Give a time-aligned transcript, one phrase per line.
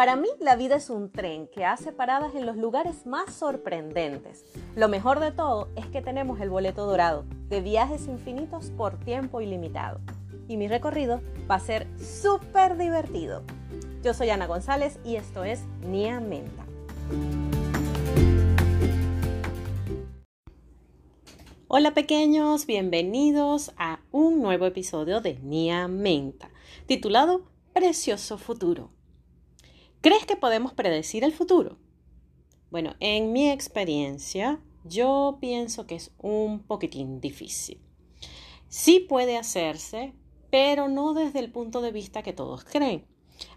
[0.00, 4.46] Para mí la vida es un tren que hace paradas en los lugares más sorprendentes.
[4.74, 9.42] Lo mejor de todo es que tenemos el boleto dorado de viajes infinitos por tiempo
[9.42, 10.00] ilimitado.
[10.48, 11.20] Y mi recorrido
[11.50, 13.42] va a ser súper divertido.
[14.02, 16.64] Yo soy Ana González y esto es Nia Menta.
[21.68, 26.48] Hola pequeños, bienvenidos a un nuevo episodio de Nia Menta,
[26.86, 27.42] titulado
[27.74, 28.98] Precioso Futuro.
[30.02, 31.76] ¿Crees que podemos predecir el futuro?
[32.70, 37.82] Bueno, en mi experiencia, yo pienso que es un poquitín difícil.
[38.68, 40.14] Sí puede hacerse,
[40.50, 43.04] pero no desde el punto de vista que todos creen.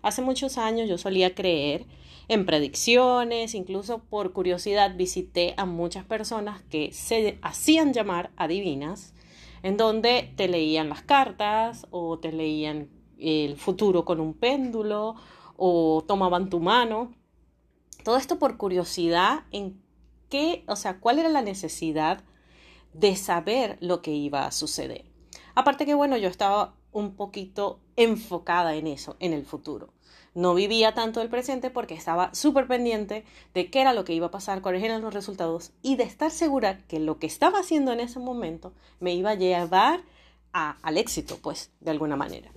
[0.02, 1.86] Hace muchos años yo solía creer
[2.28, 9.14] en predicciones, incluso por curiosidad visité a muchas personas que se hacían llamar adivinas,
[9.62, 15.16] en donde te leían las cartas o te leían el futuro con un péndulo
[15.57, 17.13] o tomaban tu mano.
[18.04, 19.82] Todo esto por curiosidad en
[20.29, 22.23] qué, o sea, cuál era la necesidad
[22.93, 25.05] de saber lo que iba a suceder.
[25.55, 29.93] Aparte que, bueno, yo estaba un poquito enfocada en eso, en el futuro.
[30.35, 33.23] No vivía tanto el presente porque estaba súper pendiente
[33.54, 36.32] de qué era lo que iba a pasar, cuáles eran los resultados y de estar
[36.32, 40.04] segura que lo que estaba haciendo en ese momento me iba a llevar
[40.51, 42.51] al éxito, pues, de alguna manera.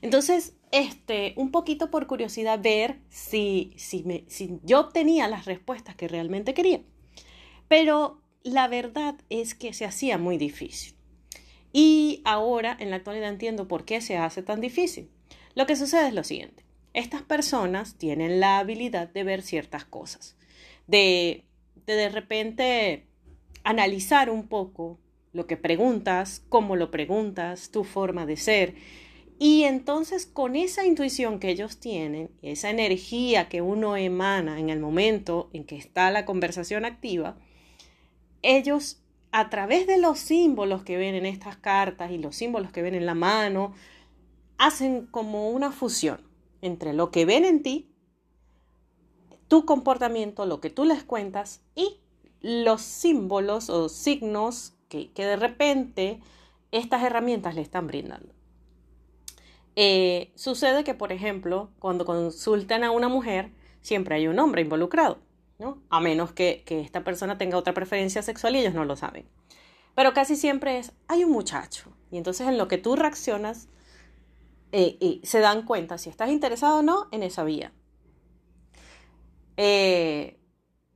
[0.00, 5.94] Entonces, este, un poquito por curiosidad, ver si, si, me, si yo obtenía las respuestas
[5.94, 6.82] que realmente quería.
[7.68, 10.94] Pero la verdad es que se hacía muy difícil.
[11.72, 15.10] Y ahora, en la actualidad, entiendo por qué se hace tan difícil.
[15.54, 16.64] Lo que sucede es lo siguiente.
[16.92, 20.36] Estas personas tienen la habilidad de ver ciertas cosas,
[20.86, 21.44] de
[21.86, 23.06] de, de repente
[23.64, 24.98] analizar un poco
[25.32, 28.74] lo que preguntas, cómo lo preguntas, tu forma de ser.
[29.44, 34.78] Y entonces con esa intuición que ellos tienen, esa energía que uno emana en el
[34.78, 37.36] momento en que está la conversación activa,
[38.42, 39.02] ellos
[39.32, 42.94] a través de los símbolos que ven en estas cartas y los símbolos que ven
[42.94, 43.74] en la mano,
[44.58, 46.20] hacen como una fusión
[46.60, 47.90] entre lo que ven en ti,
[49.48, 51.98] tu comportamiento, lo que tú les cuentas y
[52.42, 56.20] los símbolos o signos que, de repente
[56.70, 58.32] estas herramientas le están brindando.
[59.76, 65.18] Eh, sucede que, por ejemplo, cuando consultan a una mujer, siempre hay un hombre involucrado.
[65.90, 69.28] A menos que, esta persona tenga otra preferencia sexual y ellos no lo saben.
[69.94, 71.92] Pero casi siempre es, hay un muchacho.
[72.10, 73.68] Y entonces en lo que tú reaccionas,
[74.72, 77.72] eh, se dan cuenta si estás interesado o no en esa vía.
[79.56, 80.40] Eh,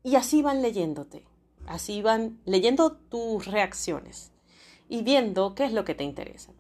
[0.03, 1.27] y así van leyéndote,
[1.67, 4.33] así van leyendo tus reacciones
[4.89, 6.53] y viendo qué es lo que te interesa.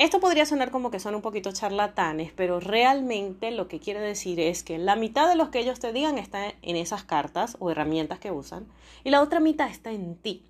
[0.00, 4.40] Esto podría sonar como que son un poquito charlatanes, pero realmente lo que quiere decir
[4.40, 7.70] es que la mitad de los que ellos te digan está en esas cartas o
[7.70, 8.66] herramientas que usan
[9.04, 10.42] y la otra mitad está en ti.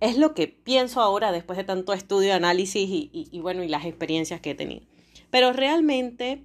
[0.00, 4.42] Es lo que pienso ahora después de tanto estudio, análisis y, bueno, y las experiencias
[4.42, 4.84] que he tenido.
[5.30, 6.44] Pero realmente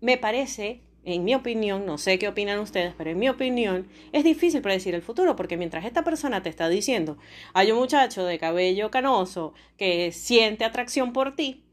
[0.00, 4.24] me parece en mi opinión, no sé qué opinan ustedes, pero en mi opinión es
[4.24, 7.18] difícil predecir el futuro porque mientras esta persona te está diciendo,
[7.54, 11.64] hay un muchacho de cabello canoso que siente atracción por ti,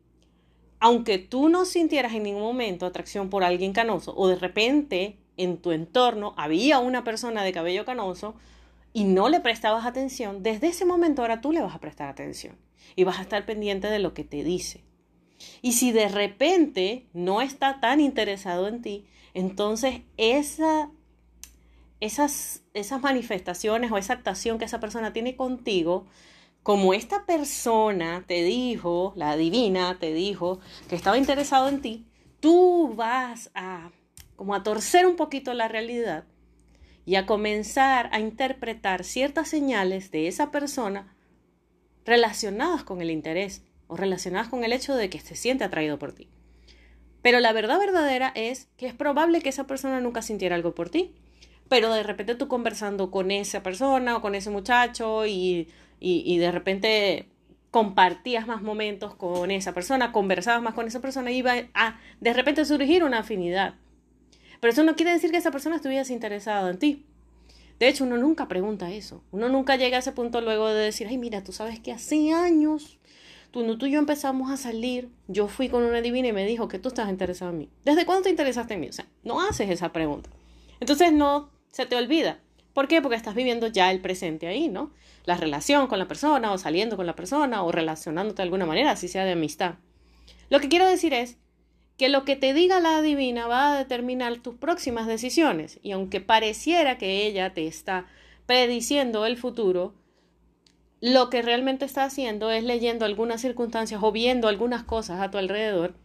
[0.80, 5.58] aunque tú no sintieras en ningún momento atracción por alguien canoso o de repente en
[5.58, 8.36] tu entorno había una persona de cabello canoso
[8.94, 12.58] y no le prestabas atención, desde ese momento ahora tú le vas a prestar atención
[12.96, 14.84] y vas a estar pendiente de lo que te dice.
[15.62, 19.06] Y si de repente no está tan interesado en ti,
[19.40, 20.92] entonces esa,
[22.00, 26.06] esas, esas manifestaciones o esa actuación que esa persona tiene contigo,
[26.64, 32.06] como esta persona te dijo, la divina te dijo que estaba interesado en ti,
[32.40, 33.92] tú vas a
[34.36, 36.24] como a torcer un poquito la realidad
[37.06, 41.14] y a comenzar a interpretar ciertas señales de esa persona
[42.06, 46.14] relacionadas con el interés o relacionadas con el hecho de que se siente atraído por
[46.14, 46.30] ti.
[47.22, 50.90] Pero la verdad verdadera es que es probable que esa persona nunca sintiera algo por
[50.90, 51.14] ti.
[51.68, 55.68] Pero de repente tú conversando con esa persona o con ese muchacho y,
[56.00, 57.28] y, de repente
[57.70, 62.66] compartías más momentos con esa persona, conversabas más con esa persona iba a de repente
[62.66, 63.76] surgir una afinidad.
[64.60, 67.06] Pero eso no quiere decir que esa persona estuviese interesada en ti.
[67.80, 69.24] De hecho, uno nunca pregunta eso.
[69.32, 72.34] Uno nunca llega a ese punto luego de decir, ay, mira, tú sabes que hace
[72.34, 73.00] años
[73.52, 76.68] cuando tú y yo empezamos a salir, yo fui con una divina y me dijo
[76.68, 77.70] que tú estás interesado en mí.
[77.84, 78.90] ¿Desde cuándo te interesaste en mí?
[78.90, 80.30] O sea, no haces esa pregunta.
[80.80, 82.40] Entonces no se te olvida.
[82.74, 83.02] ¿Por qué?
[83.02, 84.92] Porque estás viviendo ya el presente ahí, ¿no?
[85.26, 88.92] La relación con la persona o saliendo con la persona o relacionándote de alguna manera,
[88.92, 89.76] así sea de amistad.
[90.50, 91.38] Lo que quiero decir es
[91.98, 95.80] que lo que te diga la adivina va a determinar tus próximas decisiones.
[95.84, 98.08] Y aunque pareciera que ella te está
[98.46, 99.94] prediciendo el futuro,
[101.02, 105.38] lo que realmente está haciendo es leyendo algunas circunstancias o viendo algunas cosas a tu
[105.38, 105.96] alrededor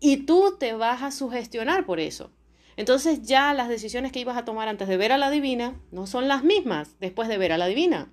[0.00, 2.30] y tú te vas a sugestionar por eso.
[2.76, 6.06] Entonces ya las decisiones que ibas a tomar antes de ver a la divina no
[6.06, 8.12] son las mismas después de ver a la divina.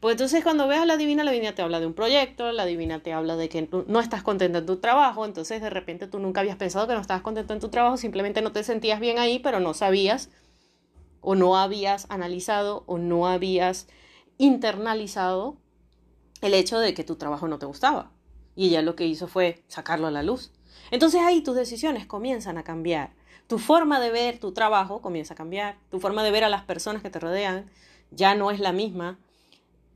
[0.00, 2.66] Pues entonces cuando ves a la divina, la divina te habla de un proyecto, la
[2.66, 6.20] divina te habla de que no estás contento en tu trabajo, entonces de repente tú
[6.20, 9.18] nunca habías pensado que no estabas contento en tu trabajo, simplemente no te sentías bien
[9.18, 10.30] ahí, pero no sabías
[11.20, 13.88] o no habías analizado o no habías
[14.38, 15.58] internalizado
[16.40, 18.12] el hecho de que tu trabajo no te gustaba.
[18.54, 20.52] Y ella lo que hizo fue sacarlo a la luz.
[20.90, 23.12] Entonces ahí tus decisiones comienzan a cambiar.
[23.46, 25.78] Tu forma de ver tu trabajo comienza a cambiar.
[25.90, 27.70] Tu forma de ver a las personas que te rodean
[28.10, 29.18] ya no es la misma.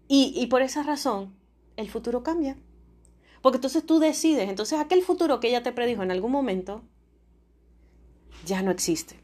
[0.08, 1.34] Y, por esa razón,
[1.76, 2.58] el futuro cambia.
[3.40, 6.82] Porque entonces tú decides, entonces aquel futuro que ella te predijo en algún momento,
[8.44, 9.21] ya no existe.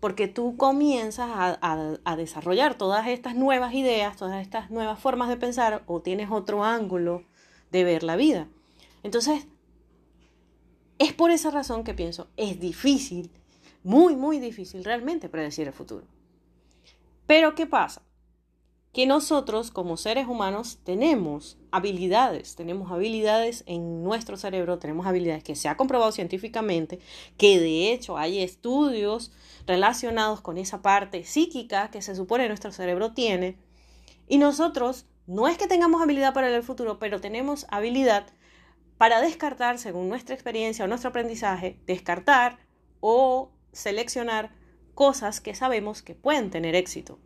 [0.00, 5.36] Porque tú comienzas a, a, desarrollar todas estas nuevas ideas, todas estas nuevas formas de
[5.36, 7.24] pensar o tienes otro ángulo
[7.72, 8.46] de ver la vida.
[9.02, 9.46] Entonces,
[10.98, 13.30] es por esa razón que pienso, es difícil,
[13.82, 16.06] muy, muy difícil realmente predecir el futuro.
[17.26, 18.02] Pero ¿qué pasa?
[18.96, 25.54] Que nosotros como seres humanos tenemos habilidades, tenemos habilidades en nuestro cerebro, tenemos habilidades que
[25.54, 26.98] se ha comprobado científicamente,
[27.36, 29.32] que de hecho hay estudios
[29.66, 33.58] relacionados con esa parte psíquica que se supone nuestro cerebro tiene,
[34.28, 38.24] y nosotros no es que tengamos habilidad para el futuro, pero tenemos habilidad
[38.96, 42.60] para descartar, según nuestra experiencia o nuestro aprendizaje, descartar
[43.00, 44.54] o seleccionar
[44.94, 47.18] cosas que sabemos que pueden tener éxito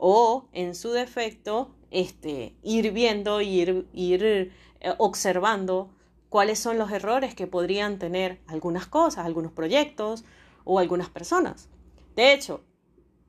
[0.00, 4.50] o en su defecto este, ir viendo, ir, ir eh,
[4.98, 5.90] observando
[6.30, 10.24] cuáles son los errores que podrían tener algunas cosas, algunos proyectos
[10.64, 11.68] o algunas personas.
[12.16, 12.62] De hecho,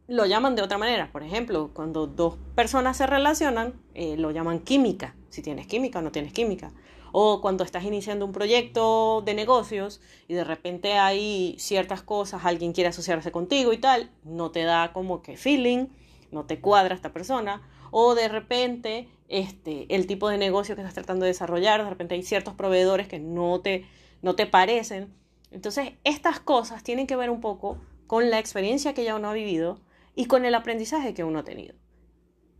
[0.07, 1.12] lo llaman de otra manera.
[1.12, 6.01] Por ejemplo, cuando dos personas se relacionan, eh, lo llaman química, si tienes química o
[6.01, 6.71] no tienes química.
[7.12, 12.71] O cuando estás iniciando un proyecto de negocios y de repente hay ciertas cosas, alguien
[12.71, 15.88] quiere asociarse contigo y tal, no te da como que feeling
[16.31, 17.62] no te cuadra esta persona,
[17.92, 22.16] o de repente este, el tipo de negocio que estás tratando de desarrollar, de repente
[22.16, 23.86] hay ciertos proveedores que no te,
[24.22, 25.13] no te parecen.
[25.51, 29.33] Entonces, estas cosas tienen que ver un poco con la experiencia que ya uno ha
[29.33, 29.80] vivido
[30.16, 31.75] y con el aprendizaje que uno ha tenido.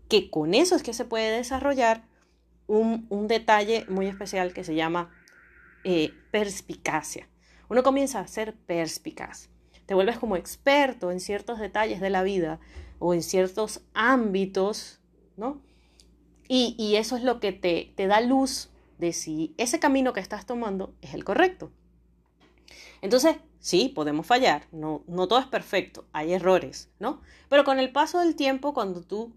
[0.08, 2.04] Que con eso es que se puede desarrollar
[2.68, 5.12] un, detalle muy especial que se llama
[5.84, 7.28] eh, perspicacia.
[7.70, 9.51] Uno comienza a ser perspicaz.
[9.92, 12.62] Te vuelves como experto en ciertos detalles de la vida
[12.98, 15.02] o en ciertos ámbitos,
[15.36, 15.62] ¿no?
[16.48, 20.46] Y, eso es lo que te, te da luz de si ese camino que estás
[20.46, 21.74] tomando es el correcto.
[23.02, 27.20] Entonces, sí, podemos fallar, no, todo es perfecto, hay errores, ¿no?
[27.50, 29.34] Pero con el paso del tiempo, cuando tú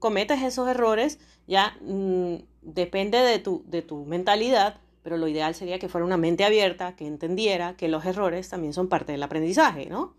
[0.00, 5.78] cometes esos errores, ya mm, depende de tu, de tu mentalidad, pero lo ideal sería
[5.78, 9.86] que fuera una mente abierta, que entendiera que los errores también son parte del aprendizaje,
[9.86, 10.14] ¿no?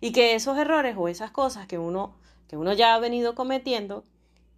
[0.00, 2.16] Y que esos errores o esas cosas que uno
[2.52, 4.04] que uno ya ha venido cometiendo,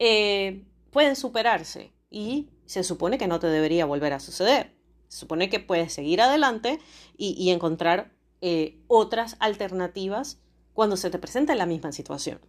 [0.01, 4.75] eh, pueden superarse y se supone que no te debería volver a suceder.
[5.07, 6.81] Se supone que puedes seguir adelante
[7.17, 12.41] y, encontrar eh, otras alternativas cuando se te presenta la misma situación.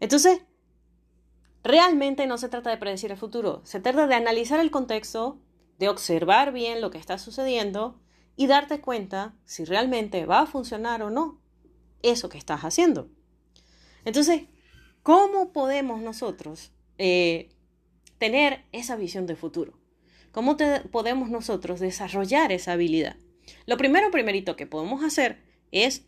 [0.00, 0.40] Entonces,
[1.62, 5.36] realmente no se trata de predecir el futuro, se trata de analizar el contexto,
[5.80, 7.98] de observar bien lo que está sucediendo
[8.36, 11.40] y darte cuenta si realmente va a funcionar o no
[12.02, 13.08] eso que estás haciendo.
[14.04, 14.42] Entonces,
[15.02, 17.48] ¿cómo podemos nosotros eh,
[18.18, 19.80] tener esa visión de futuro?
[20.32, 20.58] ¿Cómo
[20.90, 23.16] podemos nosotros desarrollar esa habilidad?
[23.64, 26.04] Lo primero, primerito que podemos hacer es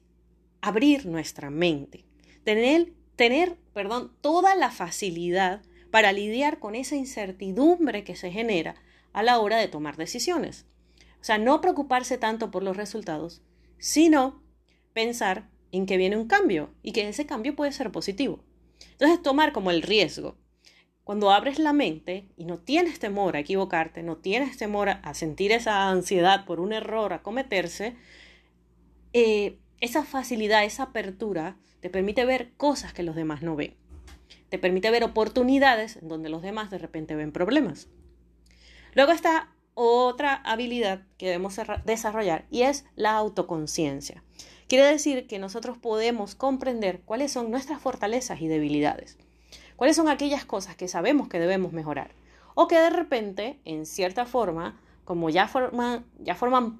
[0.60, 2.04] abrir nuestra mente,
[2.44, 8.76] tener, tener, perdón, toda la facilidad para lidiar con esa incertidumbre que se genera
[9.12, 10.66] a la hora de tomar decisiones.
[11.20, 13.42] O sea, no preocuparse tanto por los resultados,
[13.78, 14.42] sino
[14.92, 18.44] pensar en que viene un cambio y que ese cambio puede ser positivo.
[18.92, 20.36] Entonces, tomar como el riesgo.
[21.04, 25.50] Cuando abres la mente y no tienes temor a equivocarte, no tienes temor a sentir
[25.50, 27.96] esa ansiedad por un error a cometerse,
[29.12, 33.74] eh, esa facilidad, esa apertura te permite ver cosas que los demás no ven.
[34.48, 37.88] Te permite ver oportunidades en donde los demás de repente ven problemas.
[38.94, 44.22] Luego está otra habilidad que debemos desarrollar y es la autoconciencia.
[44.68, 49.18] Quiere decir que nosotros podemos comprender cuáles son nuestras fortalezas y debilidades,
[49.76, 52.14] cuáles son aquellas cosas que sabemos que debemos mejorar
[52.54, 56.04] o que de repente, en cierta forma, como ya forman,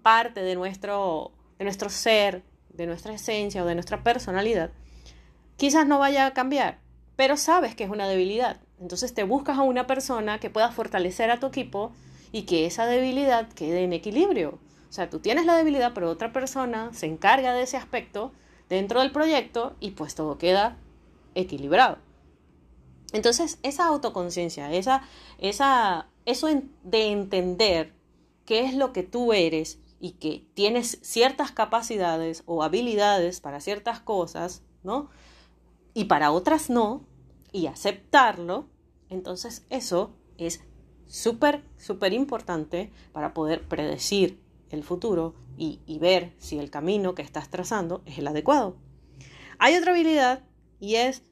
[0.02, 4.70] parte de nuestro, de nuestro ser, de nuestra esencia o de nuestra personalidad,
[5.56, 6.78] quizás no vaya a cambiar,
[7.16, 8.60] pero sabes que es una debilidad.
[8.82, 11.92] Entonces te buscas a una persona que pueda fortalecer a tu equipo
[12.32, 14.58] y que esa debilidad quede en equilibrio.
[14.90, 18.32] O sea, tú tienes la debilidad, pero otra persona se encarga de ese aspecto
[18.68, 20.76] dentro del proyecto y pues todo queda
[21.36, 21.98] equilibrado.
[23.12, 25.02] Entonces, esa autoconciencia, esa,
[25.38, 26.48] esa, eso
[26.82, 27.94] de entender
[28.44, 34.00] qué es lo que tú eres y que tienes ciertas capacidades o habilidades para ciertas
[34.00, 35.08] cosas, ¿no?
[35.94, 37.06] Y para otras no,
[37.52, 38.66] y aceptarlo,
[39.12, 40.60] entonces eso es
[41.06, 44.40] súper, súper importante para poder predecir
[44.70, 48.76] el futuro y, ver si el camino que estás trazando es el adecuado.
[49.58, 50.42] Hay otra habilidad
[50.80, 51.22] y es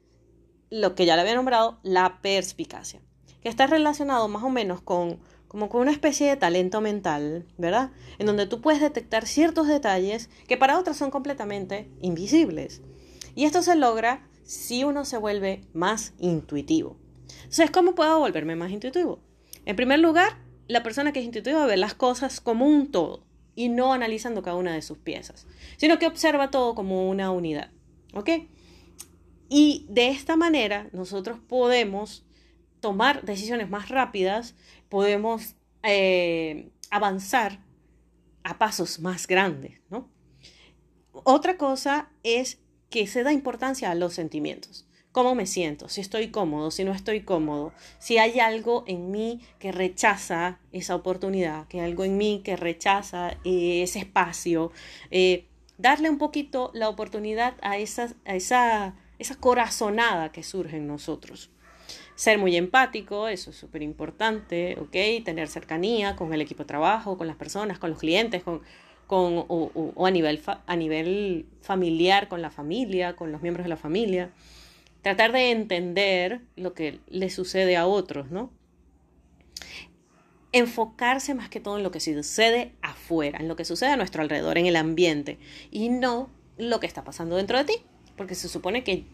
[0.69, 3.01] lo que ya le había nombrado, la perspicacia,
[3.41, 5.19] que está relacionado más o menos con
[5.51, 7.91] como con una especie de talento mental, ¿verdad?
[8.19, 12.81] En donde tú puedes detectar ciertos detalles que para otros son completamente invisibles.
[13.35, 16.95] Y esto se logra si uno se vuelve más intuitivo.
[17.37, 19.19] Entonces, ¿cómo puedo volverme más intuitivo?
[19.65, 23.69] En primer lugar, la persona que es intuitiva ve las cosas como un todo y
[23.69, 25.47] no analizando cada una de sus piezas,
[25.77, 27.71] sino que observa todo como una unidad.
[28.13, 28.29] ¿Ok?
[29.49, 32.25] Y de esta manera nosotros podemos
[32.79, 34.55] tomar decisiones más rápidas,
[34.89, 37.59] podemos eh, avanzar
[38.43, 40.09] a pasos más grandes, ¿no?
[41.11, 42.59] Otra cosa es
[42.89, 44.87] que se da importancia a los sentimientos.
[45.11, 45.89] ¿Cómo me siento?
[45.89, 50.95] Si estoy cómodo, si no estoy cómodo, si hay algo en mí que rechaza esa
[50.95, 54.71] oportunidad, que hay algo en mí que rechaza eh, ese espacio,
[55.09, 55.45] eh,
[55.77, 61.51] darle un poquito la oportunidad a, esa, a esa esa corazonada que surge en nosotros.
[62.15, 65.23] Ser muy empático, eso es súper importante, ¿ok?
[65.23, 68.61] Tener cercanía con el equipo de trabajo, con las personas, con los clientes, con,
[69.05, 73.77] con, o, a, nivel a nivel familiar, con la familia, con los miembros de la
[73.77, 74.31] familia.
[75.01, 78.51] Tratar de entender lo que le sucede a otros, ¿no?
[80.51, 84.21] Enfocarse más que todo en lo que sucede afuera, en lo que sucede a nuestro
[84.21, 85.39] alrededor, en el ambiente,
[85.71, 87.73] y no lo que está pasando dentro de ti
[88.21, 89.05] porque se supone que,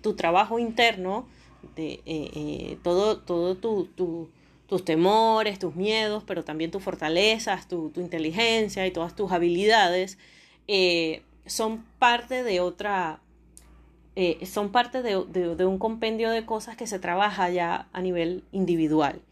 [0.00, 1.28] tu trabajo interno,
[1.76, 8.86] de, eh, eh, todo, todo tus temores, tus miedos, pero también tus fortalezas, tu, inteligencia
[8.86, 10.16] y todas tus habilidades,
[10.66, 13.20] eh, son parte de otra,
[14.44, 19.22] son parte de, un compendio de cosas que se trabaja ya a nivel individual.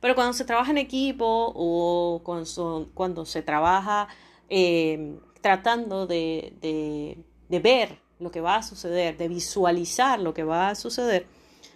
[0.00, 4.08] Pero cuando se trabaja en equipo o cuando, se trabaja
[5.40, 6.54] tratando de,
[7.48, 11.26] de ver lo que va a suceder, de visualizar lo que va a suceder,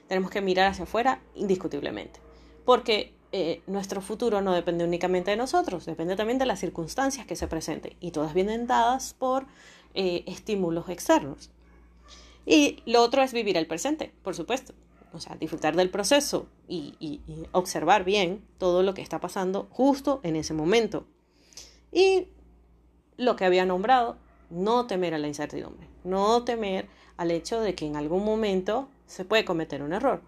[0.09, 2.21] tenemos que mirar hacia afuera indiscutiblemente.
[2.65, 7.35] Porque eh, nuestro futuro no depende únicamente de nosotros, depende también de las circunstancias que
[7.35, 9.47] se presenten y todas vienen dadas por
[9.95, 11.51] eh, estímulos externos.
[12.47, 14.75] Y lo otro es vivir el presente, por supuesto.
[15.13, 17.21] O sea, disfrutar del proceso y,
[17.53, 21.07] observar bien todo lo que está pasando justo en ese momento.
[21.93, 22.27] Y
[23.17, 24.17] lo que había nombrado,
[24.51, 29.25] no temer a la incertidumbre, no temer al hecho de que en algún momento se
[29.25, 30.21] puede cometer un error.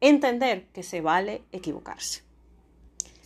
[0.00, 2.22] Entender que se vale equivocarse.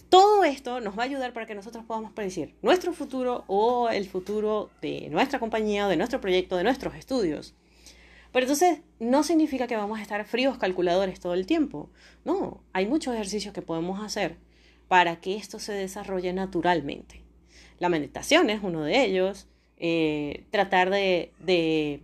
[0.08, 4.06] Todo esto nos va a ayudar para que nosotros podamos predecir nuestro futuro o el
[4.06, 7.54] futuro de nuestra compañía, de nuestro proyecto, de nuestros estudios.
[8.32, 11.90] Pero entonces no significa que vamos a estar fríos calculadores todo el tiempo.
[12.24, 14.38] No, hay muchos ejercicios que podemos hacer
[14.88, 17.22] para que esto se desarrolle naturalmente.
[17.78, 22.02] La meditación es uno de ellos, eh, tratar de, de,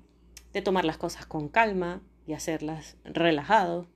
[0.62, 3.86] tomar las cosas con calma y hacerlas relajado,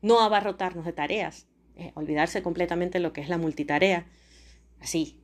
[0.00, 4.06] no abarrotarnos de tareas, eh, olvidarse completamente lo que es la multitarea,
[4.80, 5.18] así,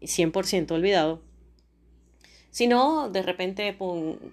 [0.00, 1.24] 100% olvidado,
[2.56, 3.76] sino de repente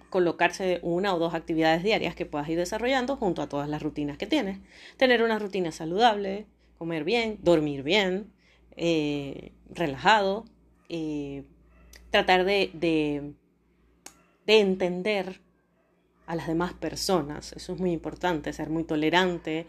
[0.08, 4.16] colocarse una o dos actividades diarias que puedas ir desarrollando junto a todas las rutinas
[4.16, 4.60] que tienes.
[4.96, 6.46] Tener una rutina saludable,
[6.78, 8.32] comer bien, dormir bien,
[8.78, 10.46] eh, relajado,
[12.08, 13.34] tratar de, de,
[14.46, 15.42] entender
[16.24, 17.52] a las demás personas.
[17.52, 19.66] Eso es muy importante, ser muy tolerante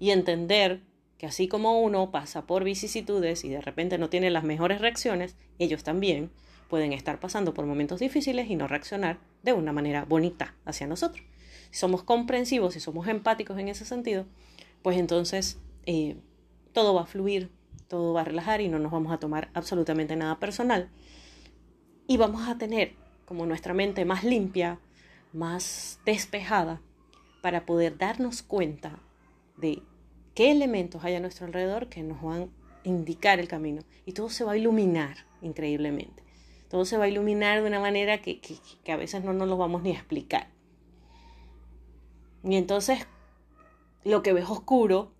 [0.00, 0.80] y entender
[1.18, 5.36] que así como uno pasa por vicisitudes y de repente no tiene las mejores reacciones,
[5.58, 6.30] ellos también
[6.68, 11.24] pueden estar pasando por momentos difíciles y no reaccionar de una manera bonita hacia nosotros.
[11.70, 14.26] Si somos comprensivos, si somos empáticos en ese sentido,
[14.82, 16.16] pues entonces eh,
[16.72, 17.50] todo va a fluir,
[17.88, 20.90] todo va a relajar y no nos vamos a tomar absolutamente nada personal
[22.06, 22.94] y vamos a tener
[23.24, 24.78] como nuestra mente más limpia,
[25.32, 26.80] más despejada,
[27.42, 28.98] para poder darnos cuenta
[29.56, 29.82] de
[30.34, 32.50] qué elementos hay a nuestro alrededor que nos van
[32.84, 36.22] indicar el camino y todo se va a iluminar increíblemente.
[36.68, 39.56] Todo se va a iluminar de una manera que, que a veces no nos lo
[39.56, 40.48] vamos ni a explicar.
[42.44, 43.06] Y entonces
[44.04, 45.12] lo que ves oscuro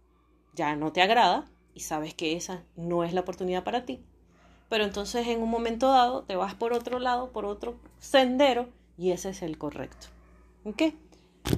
[0.54, 4.02] ya no te agrada y sabes que esa no es la oportunidad para ti.
[4.68, 9.12] Pero entonces en un momento dado te vas por otro lado, por otro sendero y
[9.12, 10.08] ese es el correcto.
[10.64, 10.82] ¿Ok?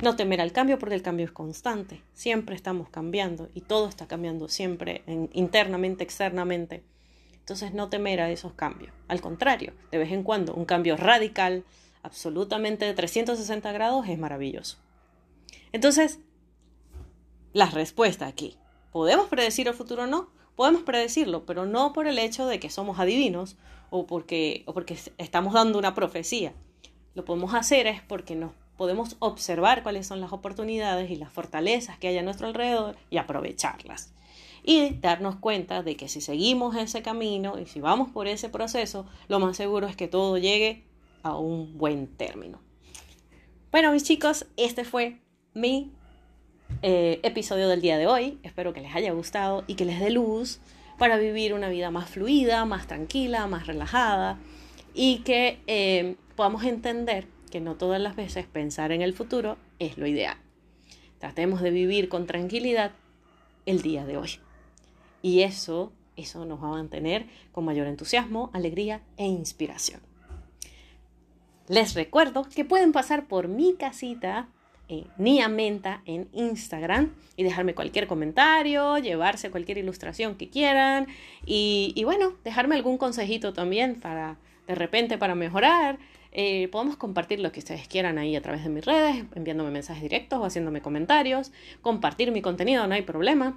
[0.03, 2.03] No temer al cambio porque el cambio es constante.
[2.13, 6.85] Siempre estamos cambiando y todo está cambiando siempre internamente, externamente.
[7.41, 8.93] Entonces no temer a esos cambios.
[9.09, 11.65] Al contrario, de vez en cuando un cambio radical,
[12.03, 14.79] absolutamente de 360 grados, es maravilloso.
[15.73, 16.21] Entonces,
[17.53, 18.57] la respuesta aquí.
[18.93, 20.31] ¿Podemos predecir el futuro o no?
[20.57, 23.57] Podemos predecirlo, pero no por el hecho de que somos adivinos
[23.91, 26.53] o porque, o porque estamos dando una profecía.
[27.15, 31.99] Lo podemos hacer es porque nos podemos observar cuáles son las oportunidades y las fortalezas
[31.99, 34.13] que hay a nuestro alrededor y aprovecharlas.
[34.63, 39.07] Y darnos cuenta de que si seguimos ese camino y si vamos por ese proceso,
[39.29, 40.85] lo más seguro es que todo llegue
[41.23, 42.61] a un buen término.
[43.73, 45.19] Bueno, mis chicos, este fue
[45.55, 45.93] mi
[46.83, 48.39] eh, episodio del día de hoy.
[48.43, 50.61] Espero que les haya gustado y que les dé luz
[50.99, 54.39] para vivir una vida más fluida, más tranquila, más relajada
[54.95, 59.99] y que eh, podamos entender que no todas las veces pensar en el futuro es
[59.99, 60.37] lo ideal.
[61.19, 62.93] Tratemos de vivir con tranquilidad
[63.67, 64.31] el día de hoy.
[65.23, 70.01] Y eso, eso nos va a mantener con mayor entusiasmo, alegría e inspiración.
[71.69, 74.49] Les recuerdo que pueden pasar por mi casita
[74.89, 81.07] eh, Nia Menta en Instagram y dejarme cualquier comentario, llevarse cualquier ilustración que quieran
[81.47, 84.37] y, bueno, dejarme algún consejito también para
[84.67, 86.01] de repente para mejorar.
[86.33, 90.03] Eh, podemos compartir lo que ustedes quieran ahí a través de mis redes, enviándome mensajes
[90.03, 93.57] directos o haciéndome comentarios, compartir mi contenido, no hay problema.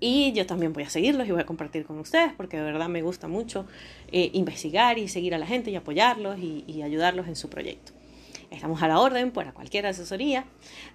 [0.00, 2.88] Y yo también voy a seguirlos y voy a compartir con ustedes porque de verdad
[2.88, 3.66] me gusta mucho
[4.10, 7.92] eh, investigar y seguir a la gente y apoyarlos y ayudarlos en su proyecto.
[8.50, 10.44] Estamos a la orden para cualquier asesoría.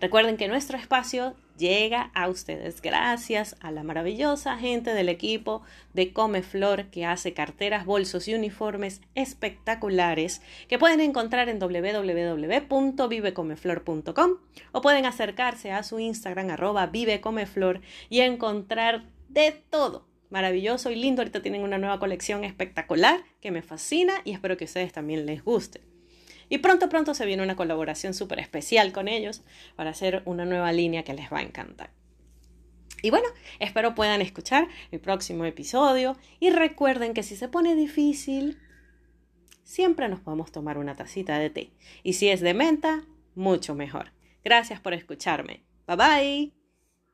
[0.02, 5.62] Recuerden que nuestro espacio llega a ustedes gracias a la maravillosa gente del equipo
[5.94, 14.32] de Comeflor que hace carteras, bolsos y uniformes espectaculares que pueden encontrar en www.vivecomeflor.com
[14.74, 21.22] o pueden acercarse a su Instagram arroba vivecomeflor y encontrar de todo maravilloso y lindo.
[21.22, 25.26] Ahorita tienen una nueva colección espectacular que me fascina y espero que a ustedes también
[25.26, 25.95] les guste.
[26.50, 29.42] Y pronto, pronto se viene una colaboración súper especial con ellos
[29.76, 31.92] para hacer una nueva línea que les va a encantar.
[33.02, 33.28] Y bueno,
[33.60, 38.58] espero puedan escuchar el próximo episodio y recuerden que si se pone difícil,
[39.64, 41.72] siempre nos podemos tomar una tacita de té.
[42.04, 43.04] Y si es de menta,
[43.36, 44.12] mucho mejor.
[44.44, 45.64] Gracias por escucharme.
[45.88, 46.65] Bye bye.